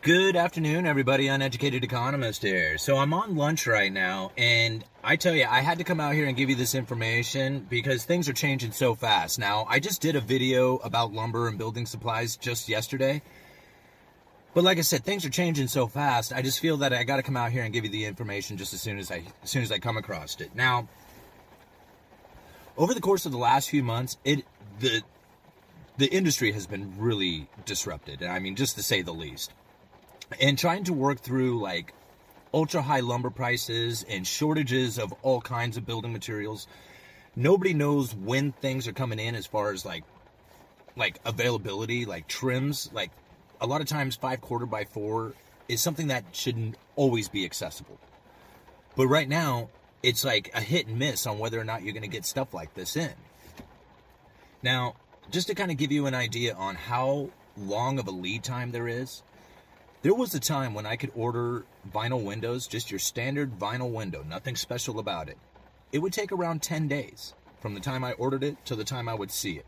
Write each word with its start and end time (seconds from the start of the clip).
Good 0.00 0.36
afternoon, 0.36 0.86
everybody. 0.86 1.26
Uneducated 1.26 1.82
economist 1.82 2.42
here. 2.42 2.78
So 2.78 2.98
I'm 2.98 3.12
on 3.12 3.34
lunch 3.34 3.66
right 3.66 3.92
now, 3.92 4.30
and 4.38 4.84
I 5.02 5.16
tell 5.16 5.34
you, 5.34 5.44
I 5.44 5.60
had 5.60 5.78
to 5.78 5.84
come 5.84 5.98
out 5.98 6.14
here 6.14 6.28
and 6.28 6.36
give 6.36 6.48
you 6.48 6.54
this 6.54 6.76
information 6.76 7.66
because 7.68 8.04
things 8.04 8.28
are 8.28 8.32
changing 8.32 8.70
so 8.70 8.94
fast. 8.94 9.40
Now, 9.40 9.66
I 9.68 9.80
just 9.80 10.00
did 10.00 10.14
a 10.14 10.20
video 10.20 10.76
about 10.76 11.12
lumber 11.12 11.48
and 11.48 11.58
building 11.58 11.84
supplies 11.84 12.36
just 12.36 12.68
yesterday. 12.68 13.22
But 14.54 14.62
like 14.62 14.78
I 14.78 14.82
said, 14.82 15.02
things 15.02 15.24
are 15.24 15.30
changing 15.30 15.66
so 15.66 15.88
fast. 15.88 16.32
I 16.32 16.42
just 16.42 16.60
feel 16.60 16.76
that 16.76 16.92
I 16.92 17.02
got 17.02 17.16
to 17.16 17.24
come 17.24 17.36
out 17.36 17.50
here 17.50 17.64
and 17.64 17.72
give 17.72 17.82
you 17.82 17.90
the 17.90 18.04
information 18.04 18.56
just 18.56 18.72
as 18.72 18.80
soon 18.80 19.00
as 19.00 19.10
I 19.10 19.24
as 19.42 19.50
soon 19.50 19.64
as 19.64 19.72
I 19.72 19.80
come 19.80 19.96
across 19.96 20.40
it. 20.40 20.54
Now, 20.54 20.86
over 22.76 22.94
the 22.94 23.00
course 23.00 23.26
of 23.26 23.32
the 23.32 23.38
last 23.38 23.68
few 23.68 23.82
months, 23.82 24.16
it 24.24 24.44
the 24.78 25.02
the 25.96 26.06
industry 26.06 26.52
has 26.52 26.68
been 26.68 26.94
really 26.98 27.48
disrupted. 27.64 28.22
I 28.22 28.38
mean, 28.38 28.54
just 28.54 28.76
to 28.76 28.82
say 28.84 29.02
the 29.02 29.12
least 29.12 29.52
and 30.40 30.58
trying 30.58 30.84
to 30.84 30.92
work 30.92 31.20
through 31.20 31.60
like 31.60 31.94
ultra 32.52 32.82
high 32.82 33.00
lumber 33.00 33.30
prices 33.30 34.04
and 34.08 34.26
shortages 34.26 34.98
of 34.98 35.12
all 35.22 35.40
kinds 35.40 35.76
of 35.76 35.86
building 35.86 36.12
materials. 36.12 36.66
Nobody 37.36 37.74
knows 37.74 38.14
when 38.14 38.52
things 38.52 38.88
are 38.88 38.92
coming 38.92 39.18
in 39.18 39.34
as 39.34 39.46
far 39.46 39.72
as 39.72 39.84
like 39.84 40.04
like 40.96 41.20
availability, 41.24 42.04
like 42.04 42.26
trims, 42.26 42.90
like 42.92 43.10
a 43.60 43.66
lot 43.66 43.80
of 43.80 43.86
times 43.86 44.16
5 44.16 44.40
quarter 44.40 44.66
by 44.66 44.84
4 44.84 45.32
is 45.68 45.80
something 45.80 46.08
that 46.08 46.24
shouldn't 46.32 46.76
always 46.96 47.28
be 47.28 47.44
accessible. 47.44 47.98
But 48.96 49.06
right 49.06 49.28
now, 49.28 49.68
it's 50.02 50.24
like 50.24 50.50
a 50.54 50.60
hit 50.60 50.88
and 50.88 50.98
miss 50.98 51.26
on 51.26 51.38
whether 51.38 51.60
or 51.60 51.64
not 51.64 51.82
you're 51.82 51.92
going 51.92 52.02
to 52.02 52.08
get 52.08 52.24
stuff 52.24 52.52
like 52.52 52.74
this 52.74 52.96
in. 52.96 53.12
Now, 54.62 54.96
just 55.30 55.46
to 55.48 55.54
kind 55.54 55.70
of 55.70 55.76
give 55.76 55.92
you 55.92 56.06
an 56.06 56.14
idea 56.14 56.54
on 56.54 56.74
how 56.74 57.30
long 57.56 57.98
of 57.98 58.08
a 58.08 58.10
lead 58.10 58.42
time 58.42 58.72
there 58.72 58.88
is, 58.88 59.22
there 60.02 60.14
was 60.14 60.34
a 60.34 60.40
time 60.40 60.74
when 60.74 60.86
I 60.86 60.96
could 60.96 61.10
order 61.14 61.64
vinyl 61.92 62.22
windows, 62.22 62.66
just 62.66 62.90
your 62.90 63.00
standard 63.00 63.58
vinyl 63.58 63.90
window, 63.90 64.22
nothing 64.22 64.54
special 64.54 64.98
about 64.98 65.28
it. 65.28 65.38
It 65.90 65.98
would 65.98 66.12
take 66.12 66.30
around 66.30 66.62
10 66.62 66.86
days 66.86 67.34
from 67.60 67.74
the 67.74 67.80
time 67.80 68.04
I 68.04 68.12
ordered 68.12 68.44
it 68.44 68.64
to 68.66 68.76
the 68.76 68.84
time 68.84 69.08
I 69.08 69.14
would 69.14 69.30
see 69.30 69.54
it. 69.54 69.66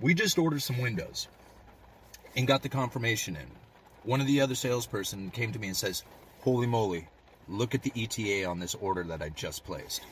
We 0.00 0.14
just 0.14 0.38
ordered 0.38 0.62
some 0.62 0.78
windows 0.78 1.28
and 2.36 2.46
got 2.46 2.62
the 2.62 2.68
confirmation 2.68 3.36
in. 3.36 3.46
One 4.02 4.20
of 4.20 4.26
the 4.26 4.40
other 4.40 4.54
salesperson 4.54 5.30
came 5.30 5.52
to 5.52 5.58
me 5.58 5.68
and 5.68 5.76
says, 5.76 6.04
Holy 6.40 6.66
moly, 6.66 7.06
look 7.48 7.74
at 7.74 7.82
the 7.82 7.92
ETA 7.94 8.46
on 8.46 8.58
this 8.58 8.74
order 8.74 9.02
that 9.04 9.22
I 9.22 9.28
just 9.30 9.64
placed. 9.64 10.02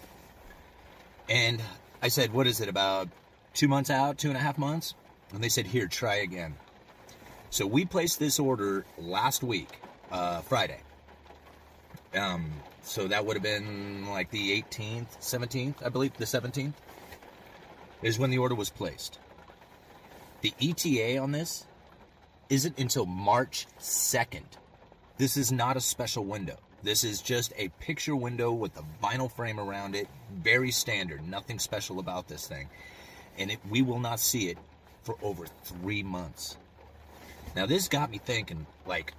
And 1.29 1.61
I 2.03 2.09
said, 2.09 2.33
What 2.33 2.47
is 2.47 2.61
it, 2.61 2.69
about 2.69 3.09
two 3.55 3.69
months 3.69 3.91
out, 3.91 4.19
two 4.19 4.29
and 4.29 4.37
a 4.37 4.41
half 4.41 4.59
months? 4.59 4.95
And 5.33 5.43
they 5.43 5.49
said, 5.49 5.67
Here, 5.67 5.87
try 5.87 6.17
again. 6.17 6.55
So 7.51 7.67
we 7.67 7.85
placed 7.85 8.19
this 8.19 8.39
order 8.39 8.85
last 8.99 9.43
week, 9.43 9.81
uh, 10.11 10.43
Friday. 10.43 10.81
Um, 12.15 12.53
so 12.83 13.09
that 13.09 13.25
would 13.25 13.37
have 13.37 13.43
been 13.43 14.09
like 14.09 14.31
the 14.31 14.63
18th, 14.63 15.19
17th, 15.21 15.85
I 15.85 15.89
believe, 15.89 16.15
the 16.17 16.25
17th 16.25 16.75
is 18.03 18.19
when 18.19 18.31
the 18.31 18.39
order 18.39 18.55
was 18.55 18.71
placed. 18.71 19.19
The 20.41 20.55
ETA 20.61 21.19
on 21.19 21.33
this 21.33 21.65
isn't 22.49 22.79
until 22.79 23.07
March 23.07 23.67
2nd. 23.81 24.45
This 25.17 25.37
is 25.37 25.51
not 25.51 25.77
a 25.77 25.81
special 25.81 26.25
window. 26.25 26.57
This 26.83 27.03
is 27.03 27.21
just 27.21 27.53
a 27.57 27.69
picture 27.81 28.15
window 28.15 28.53
with 28.53 28.77
a 28.79 28.85
vinyl 29.03 29.31
frame 29.31 29.59
around 29.59 29.97
it. 29.97 30.07
Very 30.33 30.71
standard. 30.71 31.27
Nothing 31.29 31.59
special 31.59 31.99
about 31.99 32.29
this 32.29 32.47
thing. 32.47 32.69
And 33.37 33.51
it, 33.51 33.59
we 33.69 33.83
will 33.83 33.99
not 33.99 34.21
see 34.21 34.49
it 34.49 34.59
for 35.03 35.17
over 35.23 35.47
three 35.65 36.05
months. 36.05 36.57
Now, 37.59 37.67
this 37.67 37.89
got 37.89 38.13
me 38.13 38.19
thinking 38.19 38.69
like, 38.87 39.15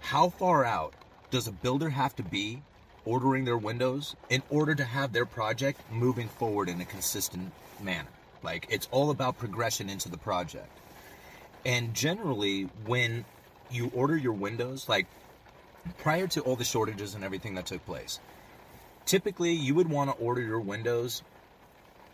how 0.00 0.28
far 0.28 0.66
out 0.66 0.92
does 1.30 1.48
a 1.48 1.50
builder 1.50 1.88
have 1.88 2.14
to 2.16 2.22
be 2.22 2.60
ordering 3.06 3.46
their 3.46 3.56
windows 3.56 4.16
in 4.28 4.42
order 4.50 4.74
to 4.74 4.84
have 4.84 5.14
their 5.14 5.24
project 5.24 5.80
moving 5.90 6.28
forward 6.28 6.68
in 6.68 6.78
a 6.82 6.84
consistent 6.84 7.50
manner? 7.82 8.10
Like, 8.42 8.66
it's 8.68 8.86
all 8.90 9.08
about 9.08 9.38
progression 9.38 9.88
into 9.88 10.10
the 10.10 10.18
project. 10.18 10.68
And 11.64 11.94
generally, 11.94 12.64
when 12.84 13.24
you 13.70 13.90
order 13.94 14.14
your 14.14 14.34
windows, 14.34 14.86
like 14.86 15.06
prior 15.96 16.26
to 16.26 16.42
all 16.42 16.56
the 16.56 16.64
shortages 16.64 17.14
and 17.14 17.24
everything 17.24 17.54
that 17.54 17.64
took 17.64 17.86
place, 17.86 18.20
typically 19.06 19.54
you 19.54 19.74
would 19.74 19.88
want 19.88 20.10
to 20.10 20.22
order 20.22 20.42
your 20.42 20.60
windows 20.60 21.22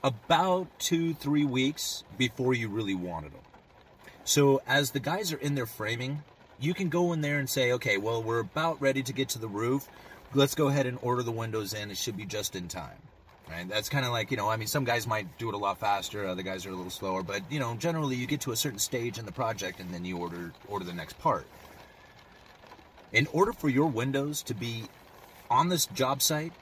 about 0.04 0.68
two, 0.78 1.12
three 1.12 1.44
weeks 1.44 2.04
before 2.16 2.54
you 2.54 2.68
really 2.68 2.94
wanted 2.94 3.32
them. 3.32 3.42
So 4.30 4.62
as 4.68 4.92
the 4.92 5.00
guys 5.00 5.32
are 5.32 5.38
in 5.38 5.56
their 5.56 5.66
framing, 5.66 6.22
you 6.60 6.72
can 6.72 6.88
go 6.88 7.12
in 7.12 7.20
there 7.20 7.40
and 7.40 7.50
say, 7.50 7.72
okay, 7.72 7.96
well, 7.96 8.22
we're 8.22 8.38
about 8.38 8.80
ready 8.80 9.02
to 9.02 9.12
get 9.12 9.30
to 9.30 9.40
the 9.40 9.48
roof. 9.48 9.88
Let's 10.34 10.54
go 10.54 10.68
ahead 10.68 10.86
and 10.86 11.00
order 11.02 11.24
the 11.24 11.32
windows 11.32 11.74
in. 11.74 11.90
It 11.90 11.96
should 11.96 12.16
be 12.16 12.26
just 12.26 12.54
in 12.54 12.68
time. 12.68 12.96
Right? 13.48 13.68
That's 13.68 13.88
kind 13.88 14.06
of 14.06 14.12
like, 14.12 14.30
you 14.30 14.36
know, 14.36 14.48
I 14.48 14.56
mean, 14.56 14.68
some 14.68 14.84
guys 14.84 15.04
might 15.08 15.36
do 15.38 15.48
it 15.48 15.56
a 15.56 15.58
lot 15.58 15.80
faster, 15.80 16.28
other 16.28 16.44
guys 16.44 16.64
are 16.64 16.70
a 16.70 16.76
little 16.76 16.92
slower, 16.92 17.24
but, 17.24 17.42
you 17.50 17.58
know, 17.58 17.74
generally 17.74 18.14
you 18.14 18.28
get 18.28 18.40
to 18.42 18.52
a 18.52 18.56
certain 18.56 18.78
stage 18.78 19.18
in 19.18 19.26
the 19.26 19.32
project 19.32 19.80
and 19.80 19.92
then 19.92 20.04
you 20.04 20.16
order 20.16 20.52
order 20.68 20.84
the 20.84 20.94
next 20.94 21.18
part. 21.18 21.44
In 23.12 23.26
order 23.32 23.52
for 23.52 23.68
your 23.68 23.86
windows 23.86 24.44
to 24.44 24.54
be 24.54 24.84
on 25.50 25.68
this 25.68 25.86
job 25.86 26.22
site 26.22 26.52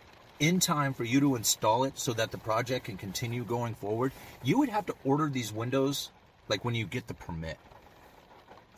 in 0.40 0.58
time 0.58 0.94
for 0.94 1.04
you 1.04 1.20
to 1.20 1.36
install 1.36 1.84
it 1.84 1.98
so 1.98 2.14
that 2.14 2.30
the 2.30 2.38
project 2.38 2.86
can 2.86 2.96
continue 2.96 3.44
going 3.44 3.74
forward, 3.74 4.12
you 4.42 4.56
would 4.56 4.70
have 4.70 4.86
to 4.86 4.94
order 5.04 5.28
these 5.28 5.52
windows 5.52 6.08
like 6.48 6.64
when 6.64 6.74
you 6.74 6.86
get 6.86 7.06
the 7.06 7.14
permit. 7.14 7.58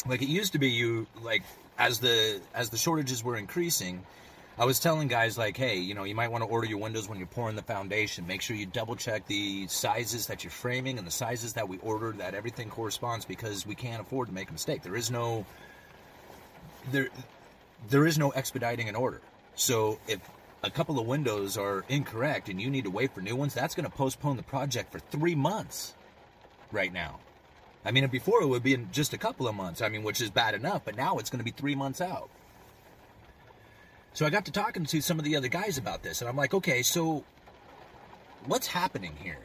Like 0.07 0.23
it 0.23 0.29
used 0.29 0.53
to 0.53 0.59
be 0.59 0.71
you 0.71 1.07
like 1.23 1.43
as 1.79 2.01
the 2.01 2.41
as 2.55 2.71
the 2.71 2.77
shortages 2.77 3.23
were 3.23 3.37
increasing, 3.37 4.03
I 4.59 4.65
was 4.65 4.79
telling 4.79 5.09
guys 5.09 5.39
like, 5.39 5.57
hey, 5.57 5.79
you 5.79 5.95
know, 5.95 6.05
you 6.05 6.15
might 6.15 6.31
want 6.31 6.45
to 6.45 6.51
order 6.51 6.67
your 6.67 6.79
windows 6.79 7.09
when 7.09 7.19
you're 7.19 7.27
pouring 7.27 7.57
the 7.57 7.63
foundation. 7.63 8.27
Make 8.27 8.43
sure 8.43 8.57
you 8.57 8.67
double 8.67 8.97
check 8.97 9.27
the 9.27 9.67
sizes 9.69 10.27
that 10.27 10.45
you're 10.45 10.51
framing 10.51 10.99
and 10.99 11.07
the 11.07 11.11
sizes 11.11 11.55
that 11.55 11.69
we 11.69 11.79
ordered 11.79 12.19
that 12.19 12.35
everything 12.35 12.69
corresponds 12.69 13.25
because 13.25 13.67
we 13.67 13.75
can't 13.75 14.03
afford 14.03 14.29
to 14.29 14.35
make 14.35 14.51
a 14.51 14.53
mistake. 14.53 14.83
There 14.83 14.97
is 14.97 15.11
no 15.11 15.47
there 16.93 17.09
there 17.89 18.07
is 18.07 18.19
no 18.19 18.31
expediting 18.31 18.89
an 18.89 18.95
order. 18.95 19.21
So 19.55 19.99
if 20.07 20.21
a 20.63 20.71
couple 20.71 20.99
of 20.99 21.07
windows 21.07 21.57
are 21.57 21.85
incorrect 21.89 22.49
and 22.51 22.61
you 22.61 22.69
need 22.69 22.85
to 22.85 22.91
wait 22.91 23.15
for 23.15 23.23
new 23.23 23.37
ones, 23.37 23.55
that's 23.55 23.75
going 23.75 23.89
to 23.89 23.97
postpone 23.97 24.37
the 24.37 24.43
project 24.43 24.93
for 24.93 24.99
3 24.99 25.35
months 25.35 25.95
right 26.71 26.93
now. 26.93 27.19
I 27.85 27.93
mean, 27.93 28.07
before 28.09 28.43
it 28.43 28.47
would 28.47 28.63
be 28.63 28.75
in 28.75 28.91
just 28.93 29.13
a 29.13 29.19
couple 29.19 29.49
of 29.49 29.55
months. 29.55 29.81
I 29.81 29.89
mean, 29.89 30.03
which 30.03 30.21
is 30.21 30.31
bad 30.31 30.55
enough, 30.55 30.85
but 30.85 30.97
now 30.97 31.19
it's 31.19 31.31
going 31.31 31.39
to 31.39 31.45
be 31.45 31.51
three 31.51 31.75
months 31.75 32.01
out. 32.01 32.29
So 34.13 34.27
I 34.27 34.31
got 34.31 34.45
to 34.47 34.53
talking 34.53 34.85
to 34.85 35.01
some 35.01 35.19
of 35.19 35.25
the 35.25 35.37
other 35.37 35.49
guys 35.49 35.79
about 35.79 36.03
this, 36.03 36.21
and 36.21 36.29
I'm 36.29 36.37
like, 36.37 36.53
okay, 36.53 36.83
so 36.83 37.25
what's 38.47 38.67
happening 38.67 39.17
here 39.23 39.39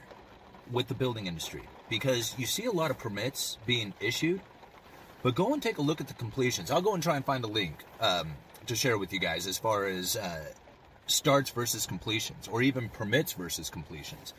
with 0.72 0.88
the 0.88 0.96
building 0.96 1.28
industry? 1.28 1.64
Because 1.88 2.34
you 2.38 2.48
see 2.48 2.66
a 2.66 2.72
lot 2.72 2.90
of 2.90 2.98
permits 2.98 3.58
being 3.66 3.94
issued, 4.00 4.42
but 5.22 5.36
go 5.36 5.54
and 5.54 5.62
take 5.62 5.78
a 5.78 5.82
look 5.82 6.02
at 6.02 6.08
the 6.08 6.16
completions. 6.16 6.72
I'll 6.72 6.82
go 6.82 6.96
and 6.96 7.04
try 7.04 7.16
and 7.16 7.24
find 7.24 7.44
a 7.44 7.48
link 7.48 7.84
um, 8.02 8.34
to 8.66 8.76
share 8.76 8.98
with 8.98 9.14
you 9.14 9.20
guys 9.20 9.46
as 9.46 9.58
far 9.58 9.86
as 9.86 10.16
uh, 10.16 10.46
starts 11.06 11.52
versus 11.52 11.86
completions, 11.86 12.48
or 12.48 12.64
even 12.64 12.90
permits 12.90 13.34
versus 13.34 13.70
completions. 13.70 14.34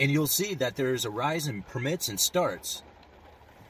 And 0.00 0.10
you'll 0.10 0.26
see 0.26 0.54
that 0.54 0.76
there's 0.76 1.04
a 1.04 1.10
rise 1.10 1.46
in 1.46 1.62
permits 1.62 2.08
and 2.08 2.18
starts, 2.18 2.82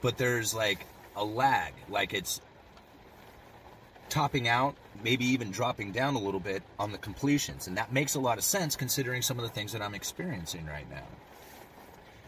but 0.00 0.16
there's 0.16 0.54
like 0.54 0.86
a 1.16 1.24
lag, 1.24 1.74
like 1.88 2.14
it's 2.14 2.40
topping 4.08 4.48
out, 4.48 4.76
maybe 5.02 5.24
even 5.24 5.50
dropping 5.50 5.92
down 5.92 6.14
a 6.14 6.18
little 6.18 6.40
bit 6.40 6.62
on 6.78 6.92
the 6.92 6.98
completions. 6.98 7.66
And 7.66 7.76
that 7.76 7.92
makes 7.92 8.14
a 8.14 8.20
lot 8.20 8.38
of 8.38 8.44
sense 8.44 8.76
considering 8.76 9.22
some 9.22 9.38
of 9.38 9.42
the 9.42 9.50
things 9.50 9.72
that 9.72 9.82
I'm 9.82 9.94
experiencing 9.94 10.66
right 10.66 10.88
now. 10.90 11.04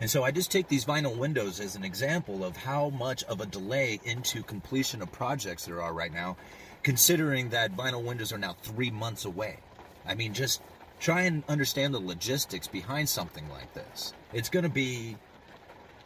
And 0.01 0.11
so 0.11 0.25
I 0.25 0.33
just 0.33 0.51
take 0.51 0.69
these 0.69 0.85
vinyl 0.85 1.17
windows 1.17 1.61
as 1.61 1.77
an 1.77 1.85
example 1.85 2.45
of 2.45 2.57
how 2.57 2.91
much 2.91 3.23
of 3.25 3.41
a 3.41 3.47
delay 3.47 4.01
into 4.05 4.43
completion 4.43 5.03
of 5.03 5.13
projects 5.13 5.67
there 5.67 5.81
are 5.81 5.93
right 5.93 6.13
now, 6.13 6.37
considering 6.83 7.51
that 7.51 7.77
vinyl 7.77 8.03
windows 8.03 8.33
are 8.33 8.39
now 8.39 8.57
three 8.63 8.91
months 8.91 9.25
away. 9.25 9.59
I 10.07 10.15
mean, 10.15 10.35
just 10.35 10.61
try 11.05 11.21
and 11.21 11.45
understand 11.49 11.93
the 11.93 12.01
logistics 12.01 12.67
behind 12.67 13.07
something 13.07 13.47
like 13.51 13.75
this. 13.75 14.15
It's 14.33 14.49
going 14.49 14.63
to 14.63 14.71
be 14.71 15.17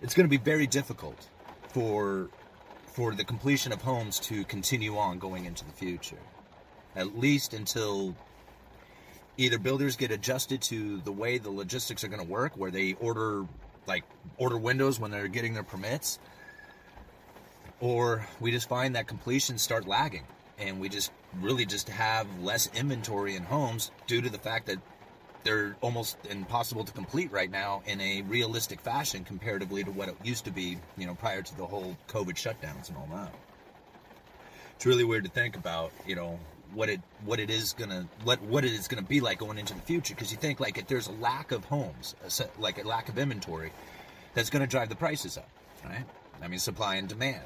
it's 0.03 0.13
going 0.13 0.25
to 0.25 0.31
be 0.31 0.43
very 0.43 0.67
difficult 0.67 1.29
for 1.69 2.29
for 2.87 3.15
the 3.15 3.23
completion 3.23 3.73
of 3.73 3.81
homes 3.81 4.19
to 4.19 4.45
continue 4.45 4.99
on 4.99 5.21
going 5.21 5.45
into 5.45 5.65
the 5.65 5.73
future. 5.73 6.19
At 6.97 7.17
least 7.17 7.55
until 7.55 8.17
either 9.37 9.57
builders 9.57 9.95
get 9.95 10.11
adjusted 10.11 10.61
to 10.63 10.99
the 11.03 11.13
way 11.13 11.39
the 11.39 11.51
logistics 11.51 12.03
are 12.03 12.09
going 12.09 12.23
to 12.23 12.29
work, 12.29 12.57
where 12.57 12.73
they 12.73 12.95
order 12.95 13.47
like 13.87 14.03
order 14.37 14.59
windows 14.59 14.99
when 14.99 15.13
they're 15.13 15.29
getting 15.29 15.55
their 15.55 15.63
permits, 15.63 16.19
or 17.79 18.27
we 18.41 18.51
just 18.51 18.69
find 18.69 18.97
that 18.97 19.07
completions 19.07 19.63
start 19.63 19.87
lagging 19.87 20.25
and 20.59 20.81
we 20.81 20.89
just 20.89 21.13
really 21.41 21.67
just 21.67 21.89
have 21.89 22.27
less 22.41 22.69
inventory 22.75 23.37
in 23.37 23.43
homes 23.43 23.91
due 24.07 24.21
to 24.21 24.31
the 24.31 24.39
fact 24.39 24.67
that 24.67 24.79
they're 25.45 25.77
almost 25.81 26.19
impossible 26.29 26.85
to 26.85 26.93
complete 26.93 27.31
right 27.33 27.51
now 27.51 27.83
in 27.87 28.01
a 28.01 28.23
realistic 28.23 28.81
fashion 28.81 29.25
comparatively 29.25 29.85
to 29.85 29.91
what 29.91 30.09
it 30.09 30.17
used 30.25 30.45
to 30.45 30.51
be, 30.51 30.79
you 30.97 31.07
know, 31.07 31.15
prior 31.15 31.43
to 31.43 31.57
the 31.57 31.65
whole 31.65 31.97
COVID 32.09 32.35
shutdowns 32.35 32.89
and 32.89 32.97
all 32.97 33.09
that. 33.13 33.33
It's 34.77 34.87
really 34.87 35.05
weird 35.05 35.25
to 35.25 35.31
think 35.31 35.57
about, 35.57 35.93
you 36.07 36.15
know, 36.15 36.39
what 36.75 36.89
it 36.89 37.01
what 37.25 37.41
it 37.41 37.49
is 37.49 37.73
gonna 37.73 38.07
what 38.25 38.43
what 38.43 38.65
it 38.65 38.73
is 38.73 38.89
gonna 38.89 39.01
be 39.01 39.21
like 39.21 39.39
going 39.39 39.59
into 39.59 39.73
the 39.73 39.81
future 39.81 40.15
because 40.15 40.31
you 40.31 40.37
think 40.37 40.61
like 40.61 40.77
if 40.77 40.87
there's 40.87 41.09
a 41.09 41.13
lack 41.13 41.51
of 41.51 41.65
homes, 41.65 42.15
like 42.59 42.83
a 42.83 42.87
lack 42.87 43.09
of 43.09 43.19
inventory, 43.19 43.73
that's 44.35 44.51
gonna 44.51 44.67
drive 44.67 44.89
the 44.89 44.97
prices 44.97 45.39
up, 45.39 45.49
right? 45.85 46.05
I 46.43 46.49
mean, 46.49 46.59
supply 46.59 46.97
and 46.97 47.09
demand. 47.09 47.43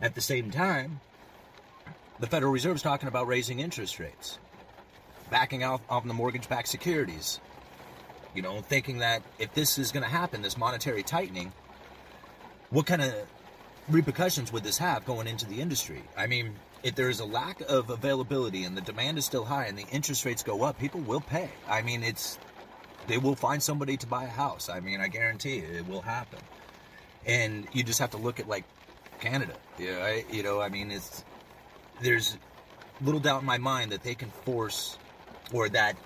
At 0.00 0.14
the 0.14 0.20
same 0.20 0.50
time, 0.50 1.00
the 2.20 2.26
Federal 2.26 2.52
Reserve 2.52 2.76
is 2.76 2.82
talking 2.82 3.08
about 3.08 3.26
raising 3.26 3.60
interest 3.60 3.98
rates, 3.98 4.38
backing 5.30 5.64
off 5.64 5.80
on 5.88 6.08
the 6.08 6.14
mortgage-backed 6.14 6.68
securities. 6.68 7.40
You 8.34 8.42
know, 8.42 8.60
thinking 8.60 8.98
that 8.98 9.22
if 9.38 9.54
this 9.54 9.78
is 9.78 9.92
going 9.92 10.02
to 10.02 10.10
happen, 10.10 10.42
this 10.42 10.58
monetary 10.58 11.02
tightening, 11.02 11.52
what 12.70 12.84
kind 12.84 13.00
of 13.00 13.14
repercussions 13.88 14.52
would 14.52 14.62
this 14.62 14.78
have 14.78 15.06
going 15.06 15.26
into 15.26 15.46
the 15.46 15.60
industry? 15.60 16.02
I 16.16 16.26
mean, 16.26 16.54
if 16.82 16.94
there 16.94 17.08
is 17.08 17.20
a 17.20 17.24
lack 17.24 17.60
of 17.62 17.88
availability 17.88 18.64
and 18.64 18.76
the 18.76 18.82
demand 18.82 19.16
is 19.18 19.24
still 19.24 19.44
high 19.44 19.64
and 19.64 19.78
the 19.78 19.86
interest 19.90 20.24
rates 20.24 20.42
go 20.42 20.64
up, 20.64 20.78
people 20.78 21.00
will 21.00 21.20
pay. 21.20 21.48
I 21.68 21.82
mean, 21.82 22.02
it's 22.02 22.38
they 23.06 23.18
will 23.18 23.36
find 23.36 23.62
somebody 23.62 23.96
to 23.98 24.06
buy 24.06 24.24
a 24.24 24.28
house. 24.28 24.68
I 24.68 24.80
mean, 24.80 25.00
I 25.00 25.08
guarantee 25.08 25.56
you, 25.56 25.78
it 25.78 25.88
will 25.88 26.02
happen. 26.02 26.40
And 27.24 27.66
you 27.72 27.84
just 27.84 28.00
have 28.00 28.10
to 28.10 28.18
look 28.18 28.40
at 28.40 28.48
like 28.48 28.64
Canada. 29.20 29.54
Yeah, 29.78 29.98
I, 30.02 30.24
you 30.30 30.42
know, 30.42 30.60
I 30.60 30.68
mean, 30.68 30.90
it's 30.90 31.24
there's 32.00 32.36
little 33.00 33.20
doubt 33.20 33.40
in 33.40 33.46
my 33.46 33.58
mind 33.58 33.92
that 33.92 34.02
they 34.02 34.14
can 34.14 34.30
force 34.30 34.98
or 35.52 35.68
that 35.68 35.96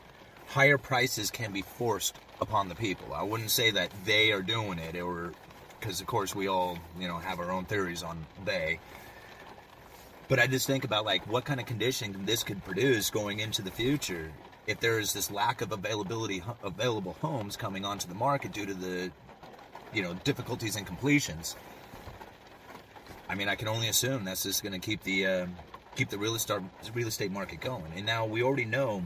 higher 0.49 0.79
prices 0.79 1.31
can 1.31 1.53
be 1.53 1.63
forced 1.63 2.17
upon 2.41 2.69
the 2.69 2.75
people. 2.75 3.13
I 3.15 3.23
wouldn't 3.23 3.51
say 3.51 3.71
that 3.71 3.91
they 4.05 4.33
are 4.33 4.43
doing 4.43 4.79
it 4.79 4.97
or 4.97 5.33
because 5.79 6.01
of 6.01 6.07
course 6.07 6.35
we 6.35 6.49
all, 6.49 6.79
you 6.99 7.09
know, 7.09 7.19
have 7.19 7.39
our 7.39 7.51
own 7.51 7.65
theories 7.65 8.03
on 8.03 8.27
they. 8.45 8.79
But 10.29 10.39
I 10.39 10.47
just 10.47 10.67
think 10.67 10.85
about 10.85 11.05
like 11.05 11.27
what 11.27 11.45
kind 11.45 11.61
of 11.61 11.67
condition 11.67 12.25
this 12.25 12.43
could 12.43 12.65
produce 12.65 13.11
going 13.11 13.41
into 13.41 13.63
the 13.63 13.71
future 13.71 14.31
if 14.67 14.79
there 14.79 14.99
is 14.99 15.13
this 15.13 15.31
lack 15.31 15.63
of 15.63 15.73
availability 15.73 16.43
available 16.63 17.17
homes 17.21 17.57
coming 17.57 17.85
onto 17.85 18.07
the 18.07 18.15
market 18.15 18.53
due 18.53 18.67
to 18.67 18.75
the 18.75 19.11
you 19.93 20.03
know 20.03 20.15
difficulties 20.25 20.77
in 20.77 20.85
completions. 20.85 21.57
I 23.29 23.35
mean, 23.35 23.49
I 23.49 23.55
can 23.55 23.69
only 23.69 23.89
assume 23.89 24.25
that's 24.25 24.43
just 24.43 24.63
going 24.63 24.73
to 24.73 24.79
keep 24.79 25.03
the 25.05 25.27
uh, 25.27 25.47
keep 26.00 26.08
the 26.08 26.17
real 26.17 26.35
estate 26.35 26.62
real 26.94 27.08
estate 27.08 27.31
market 27.31 27.61
going. 27.61 27.85
And 27.94 28.06
now 28.06 28.25
we 28.25 28.43
already 28.43 28.64
know 28.64 29.05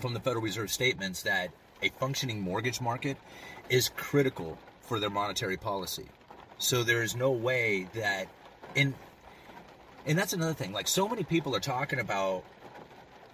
from 0.00 0.14
the 0.14 0.20
Federal 0.20 0.44
Reserve 0.44 0.70
statements 0.70 1.22
that 1.22 1.50
a 1.82 1.88
functioning 1.98 2.40
mortgage 2.40 2.80
market 2.80 3.16
is 3.68 3.88
critical 3.88 4.56
for 4.80 5.00
their 5.00 5.10
monetary 5.10 5.56
policy. 5.56 6.06
So 6.58 6.84
there 6.84 7.02
is 7.02 7.16
no 7.16 7.32
way 7.32 7.88
that 7.94 8.28
in 8.76 8.94
and 10.06 10.16
that's 10.16 10.32
another 10.32 10.54
thing. 10.54 10.72
Like 10.72 10.86
so 10.86 11.08
many 11.08 11.24
people 11.24 11.56
are 11.56 11.60
talking 11.60 11.98
about 11.98 12.44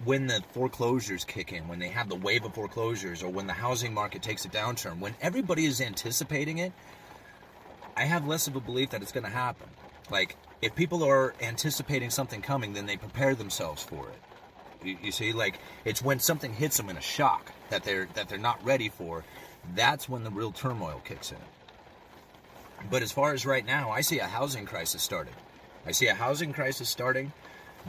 when 0.02 0.26
the 0.26 0.42
foreclosures 0.52 1.26
kick 1.26 1.52
in, 1.52 1.68
when 1.68 1.80
they 1.80 1.88
have 1.88 2.08
the 2.08 2.16
wave 2.16 2.46
of 2.46 2.54
foreclosures, 2.54 3.22
or 3.22 3.28
when 3.28 3.46
the 3.46 3.52
housing 3.52 3.92
market 3.92 4.22
takes 4.22 4.46
a 4.46 4.48
downturn, 4.48 5.00
when 5.00 5.14
everybody 5.20 5.66
is 5.66 5.82
anticipating 5.82 6.56
it, 6.56 6.72
I 7.94 8.04
have 8.04 8.26
less 8.26 8.46
of 8.46 8.56
a 8.56 8.60
belief 8.60 8.88
that 8.90 9.02
it's 9.02 9.12
going 9.12 9.24
to 9.24 9.30
happen. 9.30 9.68
Like 10.10 10.38
if 10.62 10.74
people 10.74 11.02
are 11.02 11.34
anticipating 11.40 12.10
something 12.10 12.42
coming, 12.42 12.72
then 12.72 12.86
they 12.86 12.96
prepare 12.96 13.34
themselves 13.34 13.82
for 13.82 14.08
it. 14.08 14.86
You, 14.86 14.96
you, 15.02 15.12
see, 15.12 15.32
like 15.32 15.58
it's 15.84 16.02
when 16.02 16.20
something 16.20 16.52
hits 16.52 16.76
them 16.76 16.88
in 16.88 16.96
a 16.96 17.02
shock 17.02 17.52
that 17.68 17.84
they're 17.84 18.08
that 18.14 18.28
they're 18.28 18.38
not 18.38 18.64
ready 18.64 18.88
for. 18.88 19.24
That's 19.74 20.08
when 20.08 20.24
the 20.24 20.30
real 20.30 20.52
turmoil 20.52 21.02
kicks 21.04 21.32
in. 21.32 21.38
But 22.90 23.02
as 23.02 23.12
far 23.12 23.34
as 23.34 23.44
right 23.44 23.64
now, 23.64 23.90
I 23.90 24.00
see 24.00 24.20
a 24.20 24.26
housing 24.26 24.64
crisis 24.64 25.02
starting. 25.02 25.34
I 25.86 25.92
see 25.92 26.06
a 26.06 26.14
housing 26.14 26.52
crisis 26.52 26.88
starting 26.88 27.32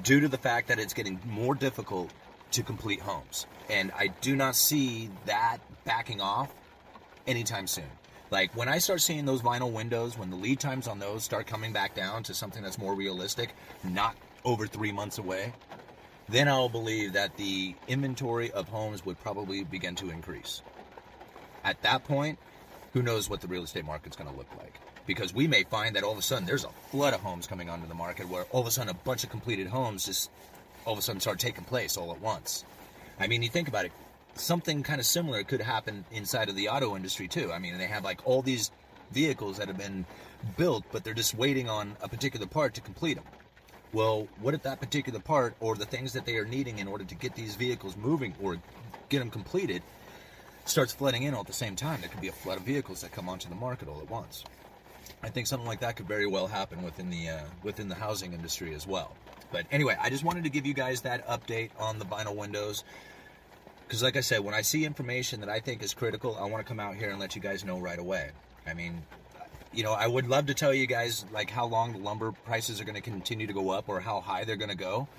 due 0.04 0.20
to 0.20 0.28
the 0.28 0.38
fact 0.38 0.68
that 0.68 0.80
it's 0.80 0.94
getting 0.94 1.20
more 1.26 1.56
difficult 1.56 2.12
to 2.52 2.64
complete 2.64 3.00
homes, 3.00 3.46
and 3.70 3.92
I 3.98 4.08
do 4.08 4.36
not 4.36 4.56
see 4.56 5.10
that 5.26 5.60
backing 5.86 6.20
off 6.20 6.54
anytime 7.26 7.68
soon. 7.68 7.86
Like 8.32 8.56
when 8.56 8.70
I 8.70 8.78
start 8.78 9.02
seeing 9.02 9.26
those 9.26 9.42
vinyl 9.42 9.74
windows, 9.74 10.18
when 10.18 10.30
the 10.30 10.38
lead 10.38 10.62
times 10.62 10.88
on 10.88 11.00
those 11.00 11.26
start 11.26 11.48
coming 11.48 11.74
back 11.74 11.94
down 11.94 12.24
to 12.24 12.34
something 12.34 12.64
that's 12.64 12.78
more 12.78 12.96
realistic, 12.96 13.54
not 13.84 14.16
over 14.46 14.66
three 14.66 14.94
months 14.94 15.18
away, 15.18 15.52
then 16.30 16.48
I'll 16.48 16.70
believe 16.70 17.12
that 17.14 17.36
the 17.36 17.76
inventory 17.90 18.50
of 18.52 18.70
homes 18.70 19.06
would 19.06 19.20
probably 19.20 19.66
begin 19.66 19.96
to 19.96 20.10
increase. 20.10 20.62
At 21.66 21.82
that 21.82 22.06
point, 22.06 22.40
who 22.94 23.04
knows 23.04 23.30
what 23.30 23.42
the 23.42 23.48
real 23.48 23.64
estate 23.64 23.84
market's 23.84 24.16
going 24.16 24.32
to 24.32 24.38
look 24.38 24.50
like? 24.58 24.80
Because 25.06 25.34
we 25.34 25.46
may 25.46 25.64
find 25.64 25.98
that 25.98 26.04
all 26.04 26.14
of 26.14 26.18
a 26.18 26.22
sudden 26.22 26.46
there's 26.46 26.64
a 26.64 26.70
flood 26.90 27.14
of 27.14 27.20
homes 27.20 27.48
coming 27.48 27.70
onto 27.70 27.88
the 27.88 27.94
market 27.94 28.30
where 28.30 28.44
all 28.52 28.62
of 28.62 28.68
a 28.68 28.72
sudden 28.72 28.90
a 28.90 28.94
bunch 28.94 29.26
of 29.26 29.30
completed 29.30 29.68
homes 29.68 30.06
just 30.06 30.32
all 30.86 30.94
of 30.94 31.00
a 31.00 31.02
sudden 31.02 31.20
start 31.20 31.38
taking 31.38 31.66
place 31.66 31.98
all 31.98 32.12
at 32.12 32.22
once. 32.22 32.64
I 33.20 33.28
mean, 33.28 33.44
you 33.44 33.50
think 33.50 33.68
about 33.68 33.84
it 33.84 33.92
something 34.36 34.84
kind 34.84 35.00
of 35.00 35.06
similar 35.06 35.44
could 35.44 35.62
happen 35.62 36.06
inside 36.12 36.50
of 36.50 36.56
the 36.56 36.70
auto 36.70 36.96
industry 36.96 37.28
too. 37.28 37.52
I 37.52 37.60
mean, 37.60 37.78
they 37.78 37.88
have 37.88 38.04
like 38.04 38.22
all 38.26 38.42
these 38.42 38.72
vehicles 39.12 39.58
that 39.58 39.68
have 39.68 39.78
been 39.78 40.06
built, 40.58 40.84
but 40.92 41.04
they're 41.04 41.14
just 41.14 41.36
waiting 41.36 41.70
on 41.70 41.96
a 42.02 42.08
particular 42.08 42.48
part 42.48 42.74
to 42.76 42.82
complete 42.82 43.16
them. 43.16 43.26
Well, 43.94 44.28
what 44.40 44.54
if 44.54 44.64
that 44.64 44.80
particular 44.80 45.20
part 45.20 45.56
or 45.60 45.76
the 45.76 45.86
things 45.86 46.14
that 46.14 46.26
they 46.26 46.38
are 46.38 46.46
needing 46.46 46.80
in 46.80 46.88
order 46.88 47.04
to 47.04 47.16
get 47.16 47.36
these 47.36 47.56
vehicles 47.56 47.98
moving 47.98 48.34
or 48.42 48.58
get 49.10 49.20
them 49.20 49.30
completed 49.30 49.84
starts 50.64 50.94
flooding 50.94 51.24
in 51.24 51.34
all 51.34 51.42
at 51.42 51.48
the 51.48 51.54
same 51.54 51.76
time? 51.76 52.00
There 52.00 52.10
could 52.10 52.22
be 52.22 52.30
a 52.30 52.34
flood 52.34 52.58
of 52.58 52.64
vehicles 52.64 53.02
that 53.02 53.12
come 53.12 53.28
onto 53.28 53.50
the 53.50 53.56
market 53.56 53.90
all 53.90 54.00
at 54.00 54.10
once. 54.10 54.46
I 55.24 55.30
think 55.30 55.48
something 55.48 55.68
like 55.68 55.82
that 55.82 55.98
could 55.98 56.08
very 56.08 56.26
well 56.26 56.48
happen 56.48 56.82
within 56.84 57.10
the 57.10 57.30
uh, 57.30 57.40
within 57.64 57.90
the 57.90 57.96
housing 57.96 58.34
industry 58.34 58.74
as 58.74 58.88
well. 58.88 59.14
But 59.52 59.66
anyway, 59.72 59.98
I 60.00 60.10
just 60.10 60.24
wanted 60.24 60.46
to 60.46 60.50
give 60.50 60.66
you 60.66 60.74
guys 60.74 61.02
that 61.02 61.28
update 61.28 61.72
on 61.78 62.00
the 62.00 62.06
vinyl 62.06 62.36
windows. 62.36 62.84
Because, 63.92 64.04
like 64.04 64.16
I 64.16 64.22
said, 64.22 64.40
when 64.40 64.54
I 64.54 64.62
see 64.62 64.86
information 64.86 65.42
that 65.42 65.50
I 65.50 65.60
think 65.60 65.84
is 65.84 65.94
critical, 65.94 66.38
I 66.40 66.46
want 66.46 66.66
to 66.66 66.68
come 66.68 66.80
out 66.80 66.96
here 66.96 67.10
and 67.10 67.20
let 67.20 67.36
you 67.36 67.42
guys 67.42 67.66
know 67.66 67.78
right 67.78 68.00
away. 68.00 68.30
I 68.66 68.74
mean, 68.74 69.02
you 69.74 69.84
know, 69.84 69.92
I 69.92 70.08
would 70.08 70.30
love 70.30 70.46
to 70.46 70.54
tell 70.54 70.74
you 70.74 70.88
guys 70.88 71.26
like 71.34 71.50
how 71.50 71.66
long 71.66 71.92
the 71.92 72.00
lumber 72.00 72.32
prices 72.32 72.80
are 72.80 72.86
going 72.86 72.96
to 72.96 73.02
continue 73.02 73.48
to 73.48 73.52
go 73.52 73.70
up 73.70 73.90
or 73.90 74.00
how 74.00 74.22
high 74.22 74.46
they're 74.46 74.56
going 74.56 74.72
to 74.72 74.78
go. 74.78 75.10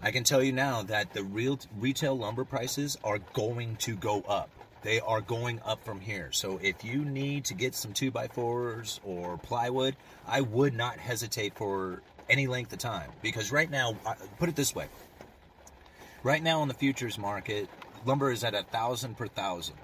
I 0.00 0.12
can 0.12 0.24
tell 0.24 0.42
you 0.42 0.50
now 0.50 0.82
that 0.84 1.12
the 1.12 1.24
real 1.24 1.58
retail 1.78 2.16
lumber 2.16 2.46
prices 2.46 2.96
are 3.04 3.18
going 3.34 3.76
to 3.80 3.94
go 3.96 4.22
up. 4.22 4.48
They 4.80 4.98
are 4.98 5.20
going 5.20 5.60
up 5.62 5.84
from 5.84 6.00
here. 6.00 6.30
So 6.32 6.58
if 6.62 6.82
you 6.86 7.04
need 7.04 7.44
to 7.44 7.54
get 7.54 7.74
some 7.74 7.92
2x4s 7.92 9.00
or 9.04 9.36
plywood, 9.36 9.94
I 10.26 10.40
would 10.40 10.72
not 10.72 10.96
hesitate 10.96 11.54
for 11.54 12.00
any 12.30 12.46
length 12.46 12.72
of 12.72 12.78
time 12.78 13.10
because 13.20 13.52
right 13.52 13.70
now, 13.70 13.94
put 14.38 14.48
it 14.48 14.56
this 14.56 14.74
way. 14.74 14.86
Right 16.22 16.42
now 16.42 16.62
in 16.62 16.68
the 16.68 16.74
futures 16.74 17.18
market, 17.18 17.68
lumber 18.06 18.30
is 18.30 18.44
at 18.44 18.54
a 18.54 18.62
thousand 18.62 19.16
per 19.16 19.26
thousand. 19.26 19.76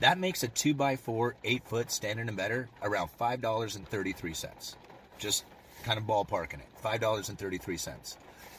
That 0.00 0.18
makes 0.18 0.42
a 0.42 0.48
2x4 0.48 1.32
8 1.44 1.64
foot 1.64 1.90
standard 1.90 2.28
and 2.28 2.36
better 2.36 2.68
around 2.82 3.10
$5.33. 3.20 4.74
Just 5.18 5.44
kind 5.82 5.98
of 5.98 6.04
ballparking 6.04 6.60
it. 6.60 6.68
$5.33. 6.82 8.16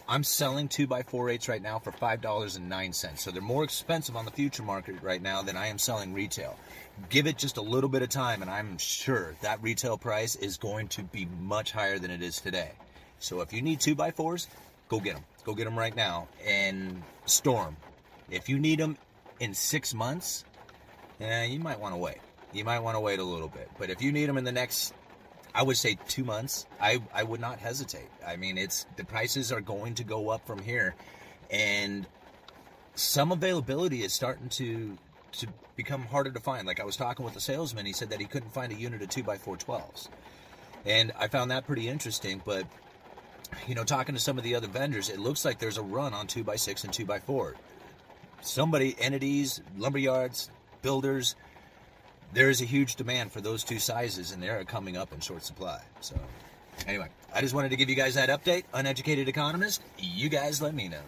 I'm 0.07 0.23
selling 0.23 0.67
2x4 0.67 1.31
eights 1.31 1.47
right 1.47 1.61
now 1.61 1.79
for 1.79 1.91
$5.09. 1.91 3.17
So 3.17 3.31
they're 3.31 3.41
more 3.41 3.63
expensive 3.63 4.15
on 4.15 4.25
the 4.25 4.31
future 4.31 4.63
market 4.63 5.01
right 5.01 5.21
now 5.21 5.41
than 5.41 5.55
I 5.55 5.67
am 5.67 5.77
selling 5.77 6.13
retail. 6.13 6.57
Give 7.09 7.27
it 7.27 7.37
just 7.37 7.57
a 7.57 7.61
little 7.61 7.89
bit 7.89 8.01
of 8.01 8.09
time, 8.09 8.41
and 8.41 8.51
I'm 8.51 8.77
sure 8.77 9.35
that 9.41 9.63
retail 9.63 9.97
price 9.97 10.35
is 10.35 10.57
going 10.57 10.89
to 10.89 11.03
be 11.03 11.27
much 11.39 11.71
higher 11.71 11.97
than 11.97 12.11
it 12.11 12.21
is 12.21 12.41
today. 12.41 12.71
So 13.19 13.41
if 13.41 13.53
you 13.53 13.61
need 13.61 13.79
2x4s, 13.79 14.47
go 14.89 14.99
get 14.99 15.15
them. 15.15 15.23
Go 15.45 15.55
get 15.55 15.63
them 15.63 15.79
right 15.79 15.95
now 15.95 16.27
and 16.45 17.01
store 17.25 17.63
them. 17.63 17.77
If 18.31 18.49
you 18.49 18.57
need 18.57 18.79
them 18.79 18.97
in 19.39 19.53
six 19.53 19.93
months, 19.93 20.45
eh, 21.19 21.43
you 21.45 21.59
might 21.59 21.79
want 21.79 21.93
to 21.93 21.97
wait. 21.97 22.17
You 22.53 22.63
might 22.63 22.79
want 22.79 22.95
to 22.95 22.99
wait 22.99 23.19
a 23.19 23.23
little 23.23 23.47
bit. 23.47 23.69
But 23.77 23.89
if 23.89 24.01
you 24.01 24.11
need 24.11 24.27
them 24.27 24.37
in 24.37 24.43
the 24.43 24.51
next, 24.51 24.93
I 25.53 25.63
would 25.63 25.77
say 25.77 25.97
two 26.07 26.23
months, 26.23 26.65
I, 26.79 27.01
I 27.13 27.23
would 27.23 27.39
not 27.39 27.59
hesitate. 27.59 28.09
I 28.25 28.35
mean, 28.37 28.57
it's 28.57 28.85
the 28.95 29.05
prices 29.05 29.51
are 29.51 29.61
going 29.61 29.95
to 29.95 30.03
go 30.03 30.29
up 30.29 30.47
from 30.47 30.59
here, 30.59 30.95
and 31.49 32.07
some 32.95 33.31
availability 33.31 34.03
is 34.03 34.13
starting 34.13 34.49
to 34.49 34.97
to 35.33 35.47
become 35.75 36.03
harder 36.03 36.31
to 36.31 36.39
find. 36.39 36.67
Like 36.67 36.79
I 36.79 36.85
was 36.85 36.97
talking 36.97 37.23
with 37.23 37.35
a 37.35 37.41
salesman, 37.41 37.85
he 37.85 37.93
said 37.93 38.09
that 38.09 38.19
he 38.19 38.25
couldn't 38.25 38.53
find 38.53 38.71
a 38.71 38.75
unit 38.75 39.01
of 39.01 39.09
two 39.09 39.23
by 39.23 39.37
four 39.37 39.57
twelves. 39.57 40.09
And 40.85 41.11
I 41.17 41.27
found 41.27 41.51
that 41.51 41.65
pretty 41.65 41.87
interesting. 41.87 42.41
But, 42.43 42.65
you 43.67 43.75
know, 43.75 43.83
talking 43.83 44.15
to 44.15 44.21
some 44.21 44.37
of 44.37 44.43
the 44.43 44.55
other 44.55 44.67
vendors, 44.67 45.09
it 45.09 45.19
looks 45.19 45.45
like 45.45 45.59
there's 45.59 45.77
a 45.77 45.83
run 45.83 46.13
on 46.13 46.27
2x6 46.27 46.83
and 46.83 46.93
2x4. 46.93 47.53
Somebody, 48.41 48.95
entities, 48.99 49.61
lumberyards, 49.77 50.49
builders, 50.81 51.35
there 52.33 52.49
is 52.49 52.61
a 52.61 52.65
huge 52.65 52.95
demand 52.95 53.31
for 53.31 53.41
those 53.41 53.63
two 53.63 53.79
sizes, 53.79 54.31
and 54.31 54.41
they're 54.41 54.63
coming 54.63 54.97
up 54.97 55.13
in 55.13 55.19
short 55.19 55.43
supply. 55.43 55.81
So, 55.99 56.15
anyway, 56.87 57.09
I 57.33 57.41
just 57.41 57.53
wanted 57.53 57.69
to 57.69 57.75
give 57.75 57.89
you 57.89 57.95
guys 57.95 58.15
that 58.15 58.29
update. 58.29 58.63
Uneducated 58.73 59.27
economist, 59.27 59.81
you 59.97 60.29
guys 60.29 60.61
let 60.61 60.73
me 60.73 60.87
know. 60.87 61.01